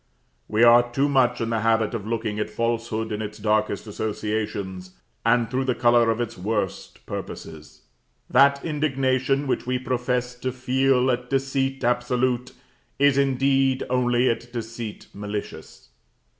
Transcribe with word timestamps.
We 0.47 0.63
are 0.63 0.89
too 0.91 1.07
much 1.07 1.41
in 1.41 1.51
the 1.51 1.59
habit 1.59 1.93
of 1.93 2.07
looking 2.07 2.39
at 2.39 2.49
falsehood 2.49 3.11
in 3.11 3.21
its 3.21 3.37
darkest 3.37 3.85
associations, 3.85 4.93
and 5.23 5.47
through 5.47 5.65
the 5.65 5.75
color 5.75 6.09
of 6.09 6.19
its 6.19 6.39
worst 6.39 7.05
purposes. 7.05 7.83
That 8.27 8.65
indignation 8.65 9.45
which 9.45 9.67
we 9.67 9.77
profess 9.77 10.33
to 10.39 10.51
feel 10.51 11.11
at 11.11 11.29
deceit 11.29 11.83
absolute, 11.83 12.51
is 12.97 13.15
indeed 13.15 13.83
only 13.91 14.27
at 14.27 14.51
deceit 14.51 15.05
malicious. 15.13 15.89